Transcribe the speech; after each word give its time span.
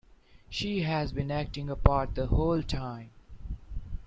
She 0.49 0.81
has 0.81 1.11
been 1.11 1.29
acting 1.29 1.69
a 1.69 1.75
part 1.75 2.15
the 2.15 2.25
whole 2.25 2.63
time. 2.63 3.11